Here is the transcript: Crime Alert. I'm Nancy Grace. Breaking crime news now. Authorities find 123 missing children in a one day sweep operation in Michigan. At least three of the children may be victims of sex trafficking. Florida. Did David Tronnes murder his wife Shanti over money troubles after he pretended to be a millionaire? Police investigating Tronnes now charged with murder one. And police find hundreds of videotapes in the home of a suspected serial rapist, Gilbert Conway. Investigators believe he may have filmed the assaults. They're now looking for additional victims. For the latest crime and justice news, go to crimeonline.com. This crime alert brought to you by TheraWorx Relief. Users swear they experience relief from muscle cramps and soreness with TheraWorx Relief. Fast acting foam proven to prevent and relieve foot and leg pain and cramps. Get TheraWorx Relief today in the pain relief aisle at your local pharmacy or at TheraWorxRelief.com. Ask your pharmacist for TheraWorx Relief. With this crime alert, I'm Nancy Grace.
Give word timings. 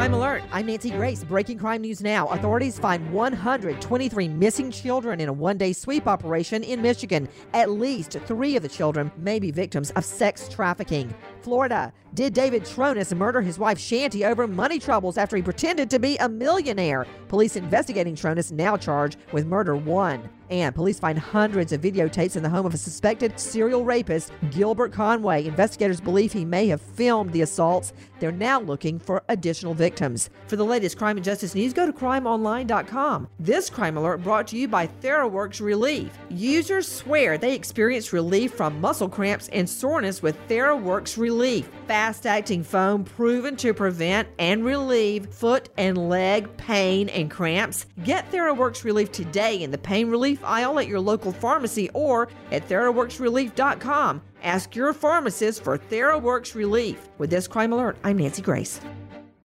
Crime 0.00 0.14
Alert. 0.14 0.42
I'm 0.50 0.64
Nancy 0.64 0.88
Grace. 0.88 1.22
Breaking 1.24 1.58
crime 1.58 1.82
news 1.82 2.00
now. 2.00 2.26
Authorities 2.28 2.78
find 2.78 3.12
123 3.12 4.28
missing 4.28 4.70
children 4.70 5.20
in 5.20 5.28
a 5.28 5.32
one 5.34 5.58
day 5.58 5.74
sweep 5.74 6.06
operation 6.06 6.64
in 6.64 6.80
Michigan. 6.80 7.28
At 7.52 7.68
least 7.68 8.12
three 8.24 8.56
of 8.56 8.62
the 8.62 8.68
children 8.70 9.12
may 9.18 9.38
be 9.38 9.50
victims 9.50 9.90
of 9.90 10.06
sex 10.06 10.48
trafficking. 10.48 11.14
Florida. 11.42 11.92
Did 12.12 12.34
David 12.34 12.64
Tronnes 12.64 13.16
murder 13.16 13.40
his 13.40 13.58
wife 13.58 13.78
Shanti 13.78 14.28
over 14.28 14.48
money 14.48 14.80
troubles 14.80 15.16
after 15.16 15.36
he 15.36 15.42
pretended 15.42 15.88
to 15.90 16.00
be 16.00 16.16
a 16.16 16.28
millionaire? 16.28 17.06
Police 17.28 17.54
investigating 17.54 18.16
Tronnes 18.16 18.50
now 18.50 18.76
charged 18.76 19.16
with 19.32 19.46
murder 19.46 19.76
one. 19.76 20.28
And 20.50 20.74
police 20.74 20.98
find 20.98 21.16
hundreds 21.16 21.72
of 21.72 21.80
videotapes 21.80 22.34
in 22.34 22.42
the 22.42 22.48
home 22.48 22.66
of 22.66 22.74
a 22.74 22.76
suspected 22.76 23.38
serial 23.38 23.84
rapist, 23.84 24.32
Gilbert 24.50 24.92
Conway. 24.92 25.46
Investigators 25.46 26.00
believe 26.00 26.32
he 26.32 26.44
may 26.44 26.66
have 26.66 26.80
filmed 26.80 27.32
the 27.32 27.42
assaults. 27.42 27.92
They're 28.18 28.32
now 28.32 28.60
looking 28.60 28.98
for 28.98 29.22
additional 29.28 29.74
victims. 29.74 30.28
For 30.48 30.56
the 30.56 30.64
latest 30.64 30.98
crime 30.98 31.16
and 31.16 31.24
justice 31.24 31.54
news, 31.54 31.72
go 31.72 31.86
to 31.86 31.92
crimeonline.com. 31.92 33.28
This 33.38 33.70
crime 33.70 33.96
alert 33.96 34.24
brought 34.24 34.48
to 34.48 34.56
you 34.56 34.66
by 34.66 34.88
TheraWorx 34.88 35.60
Relief. 35.60 36.18
Users 36.30 36.90
swear 36.90 37.38
they 37.38 37.54
experience 37.54 38.12
relief 38.12 38.52
from 38.52 38.80
muscle 38.80 39.08
cramps 39.08 39.48
and 39.52 39.70
soreness 39.70 40.20
with 40.20 40.36
TheraWorx 40.48 41.16
Relief. 41.30 41.70
Fast 41.86 42.26
acting 42.26 42.64
foam 42.64 43.04
proven 43.04 43.54
to 43.54 43.72
prevent 43.72 44.26
and 44.40 44.64
relieve 44.64 45.32
foot 45.32 45.68
and 45.78 46.08
leg 46.08 46.56
pain 46.56 47.08
and 47.10 47.30
cramps. 47.30 47.86
Get 48.02 48.28
TheraWorx 48.32 48.82
Relief 48.82 49.12
today 49.12 49.62
in 49.62 49.70
the 49.70 49.78
pain 49.78 50.10
relief 50.10 50.42
aisle 50.42 50.80
at 50.80 50.88
your 50.88 50.98
local 50.98 51.30
pharmacy 51.30 51.88
or 51.94 52.28
at 52.50 52.68
TheraWorxRelief.com. 52.68 54.22
Ask 54.42 54.74
your 54.74 54.92
pharmacist 54.92 55.62
for 55.62 55.78
TheraWorx 55.78 56.56
Relief. 56.56 57.08
With 57.18 57.30
this 57.30 57.46
crime 57.46 57.72
alert, 57.72 57.96
I'm 58.02 58.18
Nancy 58.18 58.42
Grace. 58.42 58.80